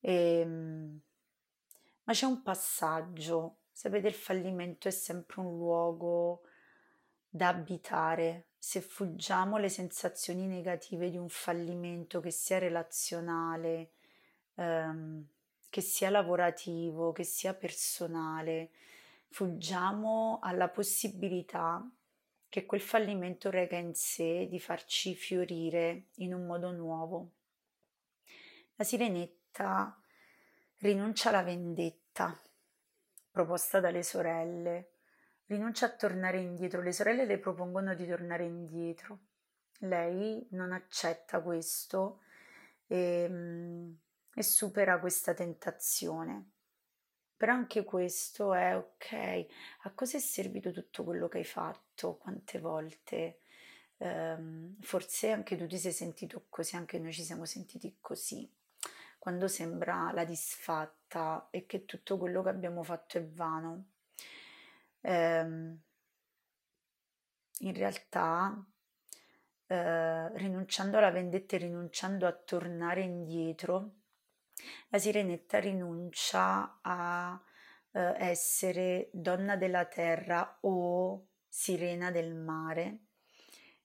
E, 0.00 0.40
ehm, 0.40 1.00
ma 2.04 2.12
c'è 2.12 2.26
un 2.26 2.42
passaggio, 2.42 3.58
sapete 3.70 4.08
il 4.08 4.14
fallimento 4.14 4.88
è 4.88 4.90
sempre 4.90 5.40
un 5.40 5.56
luogo 5.56 6.42
da 7.28 7.48
abitare. 7.48 8.46
Se 8.58 8.80
fuggiamo 8.80 9.58
le 9.58 9.68
sensazioni 9.68 10.46
negative 10.46 11.10
di 11.10 11.16
un 11.16 11.28
fallimento, 11.28 12.20
che 12.20 12.30
sia 12.30 12.58
relazionale, 12.58 13.92
ehm, 14.54 15.26
che 15.70 15.80
sia 15.80 16.10
lavorativo, 16.10 17.12
che 17.12 17.24
sia 17.24 17.54
personale, 17.54 18.70
fuggiamo 19.28 20.38
alla 20.42 20.68
possibilità 20.68 21.86
che 22.48 22.64
quel 22.64 22.80
fallimento 22.80 23.50
reca 23.50 23.76
in 23.76 23.94
sé 23.94 24.46
di 24.48 24.58
farci 24.58 25.14
fiorire 25.14 26.06
in 26.16 26.32
un 26.32 26.46
modo 26.46 26.72
nuovo. 26.72 27.30
La 28.76 28.84
sirenetta 28.84 29.37
vendetta, 29.58 30.00
rinuncia 30.78 31.28
alla 31.30 31.42
vendetta 31.42 32.40
proposta 33.30 33.80
dalle 33.80 34.02
sorelle, 34.02 34.92
rinuncia 35.46 35.86
a 35.86 35.90
tornare 35.90 36.40
indietro, 36.40 36.82
le 36.82 36.92
sorelle 36.92 37.24
le 37.24 37.38
propongono 37.38 37.94
di 37.94 38.06
tornare 38.06 38.44
indietro, 38.44 39.18
lei 39.80 40.46
non 40.50 40.72
accetta 40.72 41.40
questo 41.40 42.22
e, 42.86 43.94
e 44.34 44.42
supera 44.42 44.98
questa 44.98 45.34
tentazione. 45.34 46.50
Però 47.36 47.52
anche 47.52 47.84
questo 47.84 48.52
è 48.52 48.76
ok, 48.76 49.46
a 49.82 49.92
cosa 49.92 50.16
è 50.16 50.20
servito 50.20 50.72
tutto 50.72 51.04
quello 51.04 51.28
che 51.28 51.38
hai 51.38 51.44
fatto? 51.44 52.16
Quante 52.16 52.58
volte? 52.58 53.40
Um, 53.98 54.76
forse 54.80 55.30
anche 55.30 55.56
tu 55.56 55.66
ti 55.66 55.78
sei 55.78 55.92
sentito 55.92 56.46
così, 56.48 56.76
anche 56.76 56.98
noi 56.98 57.12
ci 57.12 57.22
siamo 57.22 57.44
sentiti 57.44 57.96
così 58.00 58.48
quando 59.28 59.46
sembra 59.46 60.10
la 60.12 60.24
disfatta 60.24 61.48
e 61.50 61.66
che 61.66 61.84
tutto 61.84 62.16
quello 62.16 62.42
che 62.42 62.48
abbiamo 62.48 62.82
fatto 62.82 63.18
è 63.18 63.26
vano. 63.26 63.90
Eh, 65.02 65.40
in 67.60 67.74
realtà, 67.74 68.66
eh, 69.66 70.38
rinunciando 70.38 70.96
alla 70.96 71.10
vendetta 71.10 71.56
e 71.56 71.58
rinunciando 71.58 72.26
a 72.26 72.32
tornare 72.32 73.02
indietro, 73.02 73.96
La 74.88 74.98
sirenetta 74.98 75.60
rinuncia 75.60 76.78
a 76.82 77.40
eh, 77.92 78.14
essere 78.18 79.10
donna 79.12 79.56
della 79.56 79.84
terra 79.84 80.58
o 80.62 81.28
sirena 81.46 82.10
del 82.10 82.34
mare 82.34 83.00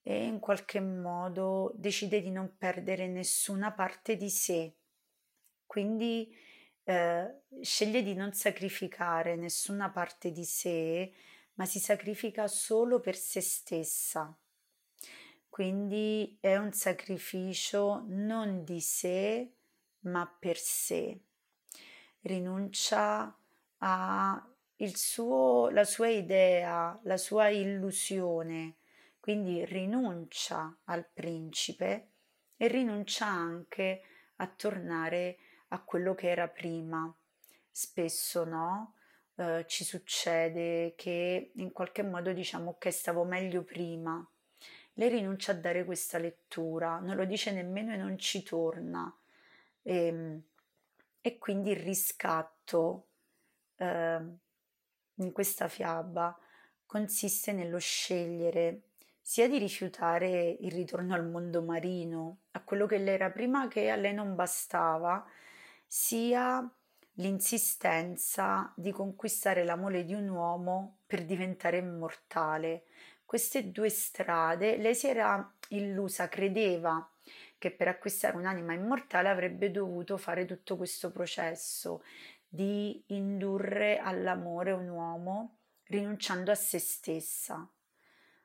e 0.01 0.25
in 0.25 0.39
qualche 0.39 0.79
modo 0.79 1.71
decide 1.75 2.21
di 2.21 2.31
non 2.31 2.55
perdere 2.57 3.07
nessuna 3.07 3.71
parte 3.71 4.15
di 4.15 4.29
sé. 4.29 4.77
Quindi 5.74 6.32
eh, 6.84 7.42
sceglie 7.62 8.03
di 8.03 8.13
non 8.13 8.32
sacrificare 8.34 9.36
nessuna 9.36 9.89
parte 9.89 10.30
di 10.30 10.46
sé, 10.46 11.12
ma 11.56 11.65
si 11.65 11.80
sacrifica 11.80 12.48
solo 12.48 13.00
per 13.00 13.15
se 13.15 13.42
stessa. 13.42 14.38
Quindi 15.50 16.38
è 16.39 16.58
un 16.58 16.74
sacrificio 16.74 18.03
non 18.06 18.63
di 18.63 18.80
sé, 18.82 19.51
ma 20.01 20.32
per 20.39 20.58
sé. 20.58 21.20
Rinuncia 22.22 23.36
a 23.77 24.48
suo, 24.94 25.70
la 25.70 25.86
sua 25.86 26.10
idea, 26.10 27.00
la 27.06 27.18
sua 27.18 27.48
illusione, 27.50 28.75
quindi 29.20 29.65
rinuncia 29.65 30.77
al 30.84 31.03
principe 31.12 32.10
e 32.58 32.68
rinuncia 32.68 33.25
anche 33.25 34.03
a 34.36 34.48
tornare 34.48 35.38
a 35.74 35.80
quello 35.80 36.15
che 36.15 36.30
era 36.30 36.48
prima. 36.48 37.13
Spesso 37.70 38.46
no, 38.46 38.96
eh, 39.36 39.65
ci 39.68 39.84
succede 39.84 40.94
che 40.96 41.51
in 41.56 41.72
qualche 41.72 42.03
modo 42.03 42.32
diciamo 42.32 42.77
che 42.77 42.92
stavo 42.92 43.24
meglio 43.24 43.63
prima. 43.63 44.25
Lei 44.94 45.10
rinuncia 45.10 45.51
a 45.51 45.56
dare 45.56 45.86
questa 45.86 46.20
lettura, 46.20 47.00
non 47.00 47.15
lo 47.15 47.25
dice 47.25 47.51
nemmeno 47.51 47.94
e 47.94 47.98
non 47.98 48.18
ci 48.18 48.44
torna. 48.44 49.13
E, 49.82 50.06
ehm, 50.06 50.42
e 51.22 51.38
quindi 51.38 51.72
il 51.72 51.77
riscatto 51.77 53.08
eh, 53.77 54.20
in 55.15 55.32
questa 55.32 55.68
fiaba 55.68 56.38
consiste 56.86 57.53
nello 57.53 57.80
scegliere 57.80 58.82
sia 59.22 59.48
di 59.48 59.58
rifiutare 59.58 60.58
il 60.60 60.72
ritorno 60.72 61.15
al 61.15 61.25
mondo 61.25 61.62
marino, 61.62 62.39
a 62.51 62.62
quello 62.62 62.86
che 62.86 62.98
lei 62.98 63.15
era 63.15 63.32
prima 63.32 63.68
che 63.70 63.89
a 63.89 63.96
lei 63.96 64.13
non 64.13 64.36
bastava, 64.36 65.25
sia 65.95 66.67
l'insistenza 67.17 68.73
di 68.75 68.89
conquistare 68.89 69.63
l'amore 69.63 70.03
di 70.05 70.15
un 70.15 70.27
uomo 70.27 71.01
per 71.05 71.23
diventare 71.23 71.77
immortale. 71.77 72.85
Queste 73.23 73.69
due 73.69 73.89
strade, 73.89 74.77
lei 74.77 74.95
si 74.95 75.07
era 75.07 75.53
illusa, 75.67 76.29
credeva 76.29 77.07
che 77.59 77.69
per 77.69 77.89
acquistare 77.89 78.38
un'anima 78.38 78.73
immortale 78.73 79.29
avrebbe 79.29 79.69
dovuto 79.69 80.17
fare 80.17 80.45
tutto 80.45 80.77
questo 80.77 81.12
processo 81.12 82.03
di 82.47 83.03
indurre 83.09 84.00
all'amore 84.00 84.71
un 84.71 84.88
uomo 84.88 85.57
rinunciando 85.83 86.50
a 86.50 86.55
se 86.55 86.79
stessa. 86.79 87.69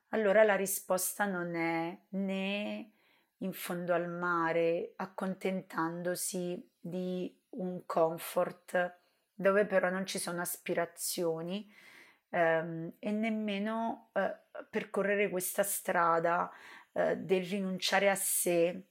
Allora 0.08 0.44
la 0.44 0.54
risposta 0.54 1.24
non 1.24 1.54
è 1.54 1.98
né 2.10 2.90
in 3.38 3.52
fondo 3.54 3.94
al 3.94 4.10
mare, 4.10 4.92
accontentandosi 4.96 6.72
di 6.78 7.37
un 7.50 7.84
comfort 7.86 8.98
dove 9.34 9.66
però 9.66 9.88
non 9.88 10.04
ci 10.04 10.18
sono 10.18 10.40
aspirazioni 10.40 11.72
ehm, 12.30 12.94
e 12.98 13.10
nemmeno 13.10 14.10
eh, 14.14 14.36
percorrere 14.68 15.28
questa 15.28 15.62
strada 15.62 16.50
eh, 16.92 17.16
del 17.16 17.44
rinunciare 17.44 18.10
a 18.10 18.14
sé 18.14 18.82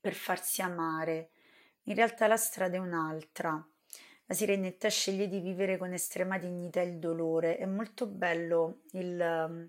per 0.00 0.14
farsi 0.14 0.62
amare. 0.62 1.30
In 1.84 1.94
realtà 1.94 2.26
la 2.26 2.36
strada 2.36 2.76
è 2.76 2.80
un'altra. 2.80 3.52
La 4.26 4.34
sirenetta 4.34 4.88
sceglie 4.88 5.28
di 5.28 5.40
vivere 5.40 5.76
con 5.76 5.92
estrema 5.92 6.38
dignità 6.38 6.80
il 6.80 6.98
dolore. 6.98 7.58
È 7.58 7.66
molto 7.66 8.06
bello 8.06 8.80
il, 8.92 9.68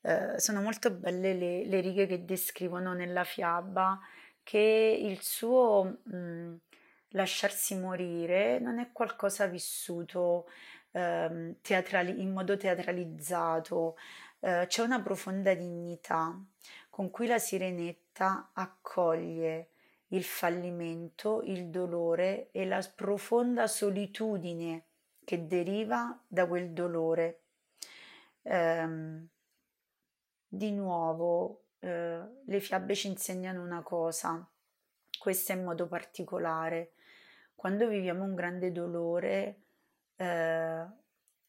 eh, 0.00 0.38
sono 0.38 0.60
molto 0.60 0.90
belle 0.90 1.32
le, 1.32 1.64
le, 1.64 1.80
righe 1.80 2.06
che 2.06 2.24
descrivono 2.24 2.92
nella 2.92 3.24
fiaba 3.24 3.98
che 4.42 4.98
il 5.00 5.22
suo 5.22 6.00
mh, 6.02 6.16
mm, 6.16 6.54
lasciarsi 7.14 7.76
morire 7.76 8.58
non 8.58 8.78
è 8.78 8.90
qualcosa 8.92 9.46
vissuto 9.46 10.48
eh, 10.92 11.56
teatrali- 11.60 12.20
in 12.20 12.32
modo 12.32 12.56
teatralizzato, 12.56 13.96
eh, 14.40 14.66
c'è 14.68 14.82
una 14.82 15.00
profonda 15.02 15.54
dignità 15.54 16.38
con 16.90 17.10
cui 17.10 17.26
la 17.26 17.38
sirenetta 17.38 18.50
accoglie 18.52 19.70
il 20.08 20.22
fallimento, 20.22 21.42
il 21.42 21.66
dolore 21.66 22.50
e 22.52 22.64
la 22.66 22.80
profonda 22.94 23.66
solitudine 23.66 24.84
che 25.24 25.46
deriva 25.46 26.16
da 26.26 26.46
quel 26.46 26.70
dolore. 26.70 27.40
Eh, 28.42 29.26
di 30.46 30.70
nuovo, 30.70 31.64
eh, 31.80 32.20
le 32.44 32.60
fiabe 32.60 32.94
ci 32.94 33.08
insegnano 33.08 33.62
una 33.62 33.82
cosa, 33.82 34.46
questa 35.18 35.52
in 35.52 35.64
modo 35.64 35.86
particolare. 35.88 36.92
Quando 37.54 37.88
viviamo 37.88 38.24
un 38.24 38.34
grande 38.34 38.72
dolore, 38.72 39.60
eh, 40.16 40.84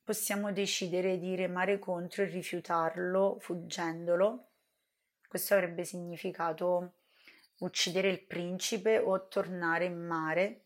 possiamo 0.04 0.52
decidere 0.52 1.18
di 1.18 1.36
remare 1.36 1.80
contro 1.80 2.24
e 2.24 2.28
rifiutarlo, 2.28 3.38
fuggendolo. 3.40 4.48
Questo 5.28 5.56
avrebbe 5.56 5.84
significato 5.84 6.94
uccidere 7.60 8.10
il 8.10 8.22
principe 8.22 8.98
o 8.98 9.28
tornare 9.28 9.86
in 9.86 9.98
mare, 9.98 10.62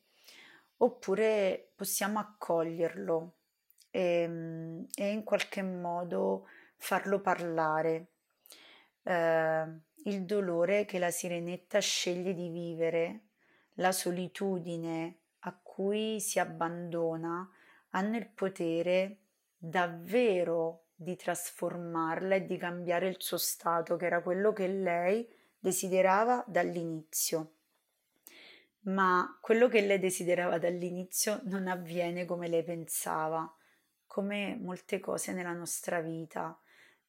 oppure 0.78 1.71
possiamo 1.75 2.19
accoglierlo 2.19 3.34
e, 3.91 4.86
e 4.93 5.10
in 5.10 5.23
qualche 5.23 5.62
modo 5.62 6.47
farlo 6.78 7.19
parlare. 7.21 8.08
Eh, 9.04 9.65
il 10.04 10.25
dolore 10.25 10.86
che 10.86 10.99
la 10.99 11.12
sirenetta 11.12 11.80
sceglie 11.80 12.34
di 12.34 12.49
vivere, 12.49 13.21
la 13.75 13.91
solitudine 13.91 15.17
cui 15.79 16.19
si 16.19 16.39
abbandona, 16.39 17.49
hanno 17.91 18.17
il 18.17 18.27
potere 18.27 19.19
davvero 19.55 20.87
di 20.93 21.15
trasformarla 21.15 22.35
e 22.35 22.45
di 22.45 22.57
cambiare 22.57 23.07
il 23.07 23.15
suo 23.19 23.37
stato, 23.37 23.95
che 23.95 24.05
era 24.05 24.21
quello 24.21 24.51
che 24.51 24.67
lei 24.67 25.25
desiderava 25.57 26.43
dall'inizio. 26.47 27.53
Ma 28.87 29.39
quello 29.39 29.69
che 29.69 29.79
lei 29.79 29.99
desiderava 29.99 30.57
dall'inizio 30.57 31.39
non 31.43 31.69
avviene 31.69 32.25
come 32.25 32.49
lei 32.49 32.65
pensava, 32.65 33.49
come 34.05 34.57
molte 34.59 34.99
cose 34.99 35.31
nella 35.31 35.53
nostra 35.53 36.01
vita. 36.01 36.59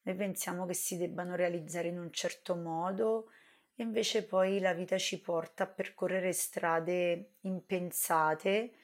Noi 0.03 0.15
pensiamo 0.15 0.65
che 0.65 0.75
si 0.75 0.97
debbano 0.97 1.35
realizzare 1.35 1.89
in 1.89 1.99
un 1.99 2.13
certo 2.13 2.55
modo 2.55 3.33
e 3.81 3.83
invece 3.83 4.25
poi 4.25 4.61
la 4.61 4.75
vita 4.75 4.99
ci 4.99 5.23
porta 5.23 5.65
a 5.65 5.67
percorrere 5.67 6.35
strade 6.35 7.37
impensate 7.41 8.75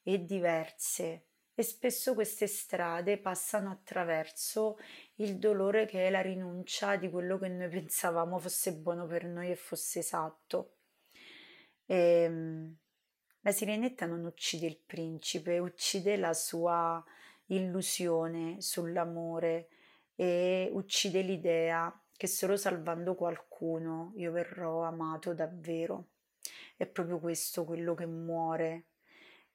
e 0.00 0.24
diverse 0.24 1.26
e 1.54 1.62
spesso 1.64 2.14
queste 2.14 2.46
strade 2.46 3.18
passano 3.18 3.72
attraverso 3.72 4.78
il 5.16 5.38
dolore 5.38 5.86
che 5.86 6.06
è 6.06 6.10
la 6.10 6.20
rinuncia 6.20 6.94
di 6.94 7.10
quello 7.10 7.36
che 7.36 7.48
noi 7.48 7.68
pensavamo 7.68 8.38
fosse 8.38 8.74
buono 8.74 9.08
per 9.08 9.24
noi 9.24 9.50
e 9.50 9.56
fosse 9.56 9.98
esatto. 9.98 10.76
E, 11.84 11.96
ehm, 11.96 12.76
la 13.40 13.50
sirenetta 13.50 14.06
non 14.06 14.24
uccide 14.24 14.66
il 14.66 14.78
principe, 14.78 15.58
uccide 15.58 16.16
la 16.16 16.32
sua 16.32 17.02
illusione 17.46 18.60
sull'amore 18.60 19.68
e 20.14 20.70
uccide 20.72 21.22
l'idea 21.22 21.92
che 22.16 22.26
solo 22.26 22.56
salvando 22.56 23.14
qualcuno 23.14 24.12
io 24.16 24.32
verrò 24.32 24.82
amato 24.82 25.34
davvero. 25.34 26.08
È 26.76 26.86
proprio 26.86 27.18
questo 27.18 27.64
quello 27.64 27.94
che 27.94 28.06
muore 28.06 28.86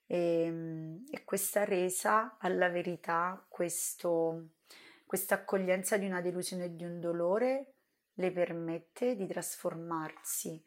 e, 0.06 0.44
ehm, 0.44 1.06
e 1.12 1.24
questa 1.24 1.64
resa 1.64 2.38
alla 2.40 2.70
verità, 2.70 3.46
questa 3.48 5.36
accoglienza 5.36 5.98
di 5.98 6.06
una 6.06 6.22
delusione 6.22 6.66
e 6.66 6.76
di 6.76 6.84
un 6.84 7.00
dolore 7.00 7.74
le 8.14 8.32
permette 8.32 9.16
di 9.16 9.28
trasformarsi 9.28 10.62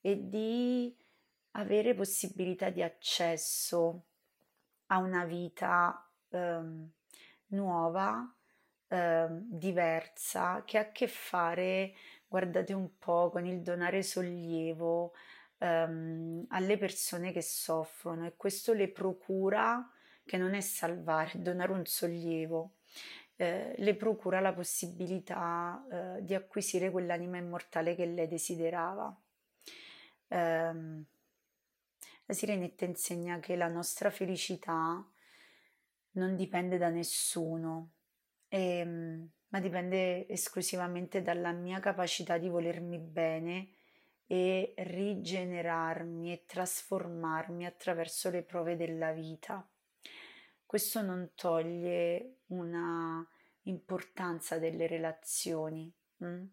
e 0.00 0.28
di 0.28 0.94
avere 1.52 1.94
possibilità 1.94 2.70
di 2.70 2.82
accesso 2.82 4.04
a 4.86 4.98
una 4.98 5.24
vita 5.24 6.08
ehm, 6.28 6.90
nuova, 7.48 8.34
ehm, 8.92 9.44
diversa, 9.48 10.62
che 10.64 10.78
ha 10.78 10.82
a 10.82 10.92
che 10.92 11.08
fare, 11.08 11.94
guardate 12.28 12.72
un 12.72 12.98
po', 12.98 13.30
con 13.30 13.46
il 13.46 13.62
donare 13.62 14.02
sollievo, 14.02 15.14
ehm, 15.58 16.46
alle 16.48 16.76
persone 16.78 17.32
che 17.32 17.42
soffrono 17.42 18.26
e 18.26 18.34
questo 18.36 18.72
le 18.74 18.88
procura, 18.88 19.90
che 20.24 20.36
non 20.36 20.54
è 20.54 20.60
salvare, 20.60 21.30
donare 21.42 21.72
un 21.72 21.84
sollievo, 21.86 22.74
eh, 23.36 23.74
le 23.76 23.94
procura 23.96 24.40
la 24.40 24.52
possibilità 24.52 25.84
eh, 25.90 26.24
di 26.24 26.34
acquisire 26.34 26.90
quell'anima 26.90 27.38
immortale 27.38 27.94
che 27.94 28.06
lei 28.06 28.28
desiderava. 28.28 29.14
Eh, 30.28 31.04
La 32.26 32.34
sirenetta 32.34 32.84
insegna 32.84 33.38
che 33.40 33.56
la 33.56 33.68
nostra 33.68 34.10
felicità 34.10 35.04
non 36.12 36.36
dipende 36.36 36.78
da 36.78 36.88
nessuno, 36.88 37.90
e, 38.52 38.78
ehm, 38.78 39.30
ma 39.48 39.60
dipende 39.60 40.28
esclusivamente 40.28 41.22
dalla 41.22 41.52
mia 41.52 41.80
capacità 41.80 42.36
di 42.36 42.48
volermi 42.48 42.98
bene 42.98 43.70
e 44.26 44.74
rigenerarmi 44.76 46.32
e 46.32 46.44
trasformarmi 46.46 47.64
attraverso 47.64 48.30
le 48.30 48.42
prove 48.42 48.76
della 48.76 49.12
vita. 49.12 49.66
Questo 50.64 51.02
non 51.02 51.32
toglie 51.34 52.40
una 52.46 53.26
importanza 53.62 54.58
delle 54.58 54.86
relazioni, 54.86 55.92
hm? 56.18 56.44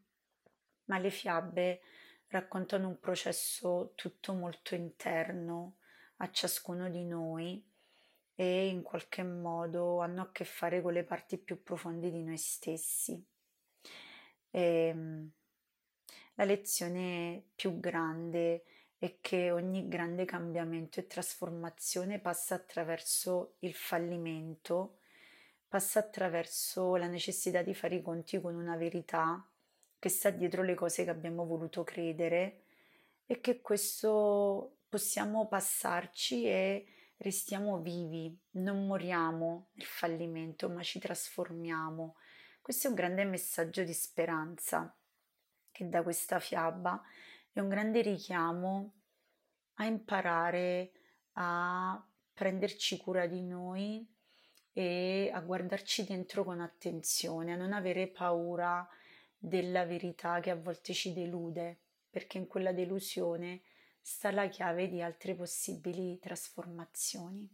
ma 0.86 0.98
le 1.00 1.10
fiabe 1.10 1.82
raccontano 2.28 2.88
un 2.88 3.00
processo 3.00 3.94
tutto 3.96 4.34
molto 4.34 4.76
interno 4.76 5.78
a 6.18 6.30
ciascuno 6.32 6.90
di 6.90 7.06
noi 7.06 7.66
e 8.40 8.68
in 8.68 8.84
qualche 8.84 9.22
modo 9.22 10.00
hanno 10.00 10.22
a 10.22 10.32
che 10.32 10.46
fare 10.46 10.82
con 10.82 10.94
le 10.94 11.04
parti 11.04 11.38
più 11.38 11.62
profonde 11.62 12.10
di 12.10 12.24
noi 12.24 12.38
stessi. 12.38 13.22
E, 14.50 14.62
ehm, 14.62 15.32
la 16.36 16.46
lezione 16.46 17.50
più 17.54 17.82
grande 17.82 18.64
è 18.98 19.18
che 19.20 19.52
ogni 19.52 19.90
grande 19.90 20.24
cambiamento 20.24 21.02
e 21.02 21.08
trasformazione 21.08 22.20
passa 22.20 22.56
attraverso 22.56 23.56
il 23.60 23.74
fallimento, 23.74 25.00
passa 25.68 26.00
attraverso 26.00 26.96
la 26.96 27.08
necessità 27.08 27.62
di 27.62 27.74
fare 27.74 27.96
i 27.96 28.02
conti 28.02 28.40
con 28.40 28.56
una 28.56 28.78
verità 28.78 29.46
che 30.00 30.08
sta 30.08 30.30
dietro 30.30 30.64
le 30.64 30.76
cose 30.76 31.04
che 31.04 31.10
abbiamo 31.10 31.46
voluto 31.46 31.84
credere 31.84 32.62
e 33.26 33.42
che 33.42 33.60
questo 33.60 34.78
possiamo 34.88 35.46
passarci 35.50 36.46
e 36.46 36.88
restiamo 37.20 37.80
vivi, 37.80 38.38
non 38.52 38.86
moriamo 38.86 39.70
nel 39.74 39.86
fallimento, 39.86 40.70
ma 40.70 40.82
ci 40.84 41.00
trasformiamo. 41.00 42.16
Questo 42.62 42.88
è 42.88 42.90
un 42.90 42.96
grande 42.96 43.26
messaggio 43.26 43.84
di 43.84 43.94
speranza 43.94 44.94
che 45.72 45.88
da 45.88 46.02
questa 46.02 46.40
fiaba 46.40 47.02
è 47.52 47.60
un 47.60 47.70
grande 47.70 48.02
richiamo 48.02 48.94
a 49.76 49.86
imparare 49.86 50.92
a 51.34 52.06
prenderci 52.34 52.98
cura 52.98 53.28
di 53.28 53.42
noi 53.42 54.08
e 54.72 55.30
a 55.34 55.40
guardarci 55.42 56.06
dentro 56.06 56.44
con 56.44 56.62
attenzione, 56.62 57.54
a 57.54 57.58
non 57.58 57.74
avere 57.74 58.08
paura 58.08 58.88
della 59.38 59.86
verità 59.86 60.40
che 60.40 60.52
a 60.52 60.56
volte 60.56 60.94
ci 60.94 61.12
delude, 61.14 61.80
perché 62.10 62.38
in 62.38 62.48
quella 62.48 62.72
delusione 62.72 63.62
sta 64.02 64.32
la 64.32 64.48
chiave 64.48 64.88
di 64.88 65.02
altre 65.02 65.36
possibili 65.36 66.20
trasformazioni. 66.20 67.48